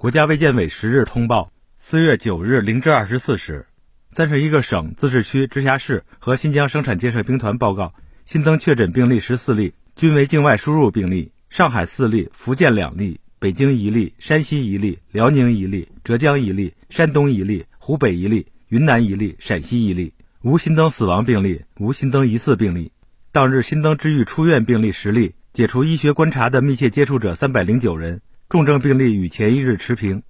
[0.00, 3.66] 国家卫健委十日通报：四月九日零至二十四时，
[4.12, 7.92] 三十一个省、自治区、直辖市和新疆生产建设兵团报告
[8.24, 11.32] 新增确诊病例十四例，均为境外输入病例。
[11.50, 20.14] 上海四例，福建两例，北京一例，山西一例，辽宁一例，浙江一例，山东一例，湖北一例，云南一例，陕西一例。
[20.40, 22.92] 无新增死亡病例，无新增疑似病例。
[23.32, 30.24] 当日新增治愈出院病例十例，解除医学观察的密切接触者三百零九人，重症病例与前一日持平。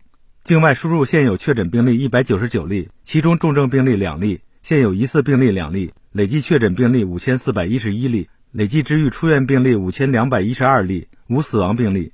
[0.44, 12.12] 境外输入现有确诊病例一百九十九例，其中重症病例两例，现有疑似病例两例，累计确诊病例五千四百一十一例，累计治愈出院病例五千两百一十二例，无死亡病例。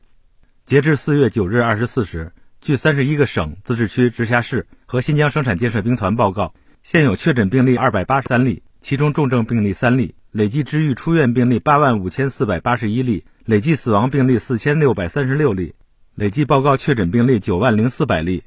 [0.65, 6.55] 截至四月九日二十四时，据三十一个省、自治区、直辖市和新疆生产建设兵团报告。
[6.85, 15.75] 现有确诊病例二百八十三例，其中重症病例三例，累计治愈出院病例八万五千四百八十一例，累计死亡病例四千六百三十六例，
[16.17, 18.43] 累计报告确诊病例九万零四百例，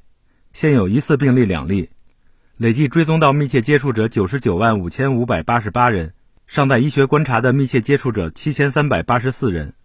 [0.54, 1.92] 现有疑似病例两例，
[2.58, 6.14] 累计追踪到密切接触者九十九万五千五百八十八人，
[6.48, 9.76] 尚在医学观察的密切接触者七千三百八十四人。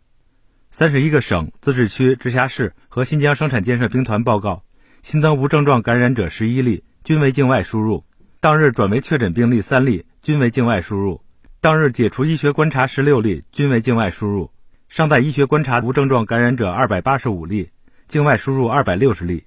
[0.70, 4.64] 三十一个省、自治区、直辖市和新疆生产建设兵团报告
[5.02, 8.02] 新增无症状感染者十一例，均为境外输入。
[8.40, 11.20] 当日转为确诊病例三例，均为境外输入；
[11.60, 14.50] 当日解除医学观察十六例，均为境外输入；
[14.88, 17.68] 尚在医学观察无症状感染者二百八十五例，
[18.08, 19.44] 境外输入二百六十例。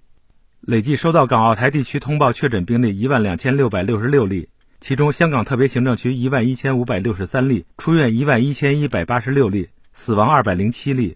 [0.62, 4.50] 累计收到港澳台地区通报确诊病例一万两千六百六十六例，
[4.80, 11.16] 其中香港特别行政区一万一千五百六十三例，出院一万一千一百八十六例，死亡二百零七例；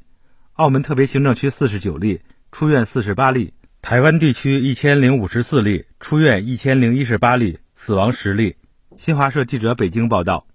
[0.54, 7.60] 澳门特别行政区四十九例，出院四十八例；台湾地区一千零五十四例，出院一千零一十八例。
[7.84, 8.58] 死亡十例。
[8.96, 10.46] 新华社记者北京报道。